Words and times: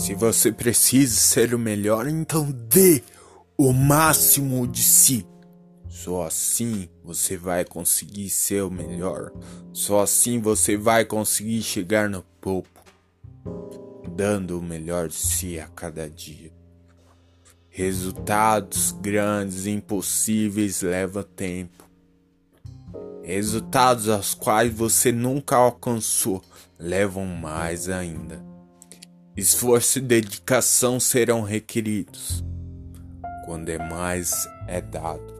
Se 0.00 0.14
você 0.14 0.50
precisa 0.50 1.14
ser 1.14 1.52
o 1.52 1.58
melhor, 1.58 2.08
então 2.08 2.50
dê 2.50 3.02
o 3.54 3.70
máximo 3.70 4.66
de 4.66 4.82
si. 4.82 5.26
Só 5.90 6.22
assim 6.22 6.88
você 7.04 7.36
vai 7.36 7.66
conseguir 7.66 8.30
ser 8.30 8.62
o 8.62 8.70
melhor. 8.70 9.30
Só 9.74 10.00
assim 10.00 10.40
você 10.40 10.74
vai 10.74 11.04
conseguir 11.04 11.62
chegar 11.62 12.08
no 12.08 12.22
topo, 12.40 12.80
dando 14.16 14.58
o 14.58 14.62
melhor 14.62 15.08
de 15.08 15.16
si 15.16 15.60
a 15.60 15.68
cada 15.68 16.08
dia. 16.08 16.50
Resultados 17.68 18.92
grandes 19.02 19.66
impossíveis 19.66 20.80
levam 20.80 21.22
tempo. 21.22 21.84
Resultados 23.22 24.08
aos 24.08 24.32
quais 24.32 24.72
você 24.72 25.12
nunca 25.12 25.56
alcançou 25.56 26.42
levam 26.78 27.26
mais 27.26 27.86
ainda. 27.90 28.48
Esforço 29.40 30.00
e 30.00 30.02
dedicação 30.02 31.00
serão 31.00 31.40
requeridos. 31.40 32.44
Quando 33.46 33.70
é 33.70 33.78
mais 33.78 34.46
é 34.68 34.82
dado, 34.82 35.32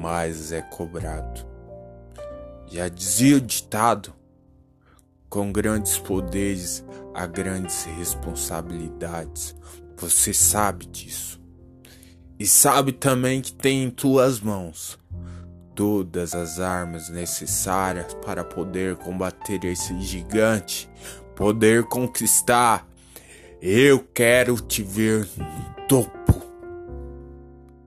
mais 0.00 0.52
é 0.52 0.62
cobrado. 0.62 1.44
Já 2.68 2.88
dizia 2.88 3.38
o 3.38 3.40
ditado: 3.40 4.14
com 5.28 5.50
grandes 5.50 5.98
poderes 5.98 6.84
há 7.12 7.26
grandes 7.26 7.82
responsabilidades. 7.82 9.56
Você 9.96 10.32
sabe 10.32 10.86
disso. 10.86 11.42
E 12.38 12.46
sabe 12.46 12.92
também 12.92 13.40
que 13.40 13.52
tem 13.52 13.82
em 13.82 13.90
tuas 13.90 14.38
mãos 14.38 14.96
todas 15.74 16.32
as 16.32 16.60
armas 16.60 17.08
necessárias 17.08 18.14
para 18.24 18.44
poder 18.44 18.94
combater 18.94 19.64
esse 19.64 20.00
gigante, 20.00 20.88
poder 21.34 21.82
conquistar. 21.86 22.91
Eu 23.64 24.00
quero 24.12 24.56
te 24.56 24.82
ver 24.82 25.24
no 25.38 25.86
topo. 25.86 26.42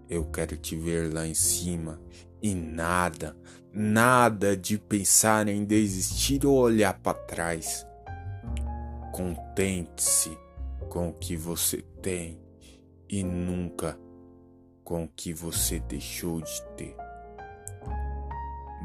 Eu 0.09 0.23
quero 0.23 0.55
te 0.55 0.73
ver 0.73 1.13
lá 1.13 1.27
em 1.27 1.33
cima 1.33 1.99
e 2.41 2.55
nada, 2.55 3.35
nada 3.73 4.55
de 4.55 4.77
pensar 4.77 5.49
em 5.49 5.65
desistir 5.65 6.45
ou 6.45 6.55
olhar 6.55 6.93
para 6.99 7.17
trás. 7.17 7.85
Contente-se 9.11 10.37
com 10.87 11.09
o 11.09 11.13
que 11.13 11.35
você 11.35 11.81
tem 12.01 12.39
e 13.09 13.21
nunca 13.21 13.99
com 14.81 15.03
o 15.03 15.09
que 15.09 15.33
você 15.33 15.81
deixou 15.81 16.39
de 16.39 16.61
ter. 16.77 16.95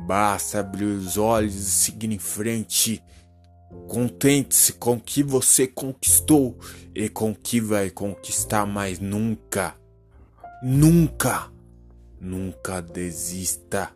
Basta 0.08 0.58
abrir 0.58 0.86
os 0.86 1.16
olhos 1.16 1.54
e 1.54 1.70
seguir 1.70 2.10
em 2.10 2.18
frente. 2.18 3.00
Contente-se 3.88 4.74
com 4.74 4.94
o 4.94 5.00
que 5.00 5.22
você 5.22 5.66
conquistou 5.66 6.58
e 6.94 7.08
com 7.08 7.30
o 7.30 7.34
que 7.34 7.60
vai 7.60 7.90
conquistar 7.90 8.66
mais 8.66 8.98
nunca. 8.98 9.76
Nunca, 10.62 11.50
nunca 12.20 12.80
desista 12.80 13.90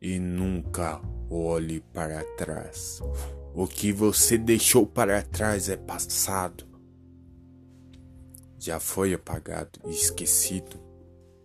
e 0.00 0.18
nunca 0.18 1.00
olhe 1.28 1.80
para 1.92 2.22
trás. 2.36 3.00
O 3.54 3.66
que 3.66 3.92
você 3.92 4.38
deixou 4.38 4.86
para 4.86 5.22
trás 5.22 5.68
é 5.68 5.76
passado. 5.76 6.66
Já 8.58 8.78
foi 8.78 9.14
apagado 9.14 9.80
e 9.86 9.90
esquecido. 9.90 10.80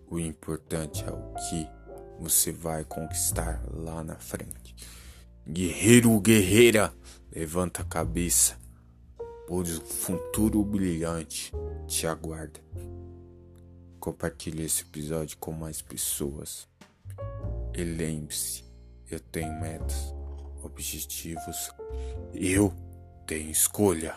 O 0.07 0.19
importante 0.19 1.03
é 1.05 1.11
o 1.11 1.33
que 1.33 1.67
você 2.19 2.51
vai 2.51 2.83
conquistar 2.83 3.63
lá 3.73 4.03
na 4.03 4.15
frente. 4.15 4.75
Guerreiro, 5.47 6.19
guerreira, 6.21 6.93
levanta 7.31 7.81
a 7.81 7.85
cabeça, 7.85 8.57
pois 9.47 9.77
o 9.77 9.81
futuro 9.81 10.63
brilhante 10.63 11.51
te 11.87 12.05
aguarda. 12.05 12.59
Compartilhe 13.99 14.63
esse 14.63 14.83
episódio 14.83 15.37
com 15.39 15.51
mais 15.51 15.81
pessoas. 15.81 16.67
E 17.75 17.83
lembre-se, 17.83 18.63
eu 19.09 19.19
tenho 19.19 19.59
metas, 19.59 20.13
objetivos, 20.63 21.71
eu 22.33 22.71
tenho 23.25 23.49
escolha. 23.49 24.15